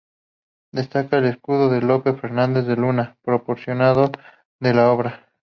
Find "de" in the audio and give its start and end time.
1.69-1.79, 2.65-2.75, 4.59-4.73